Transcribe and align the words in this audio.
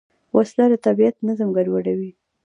وسله 0.35 0.65
د 0.71 0.75
طبیعت 0.85 1.15
نظم 1.27 1.49
ګډوډوي 1.57 2.11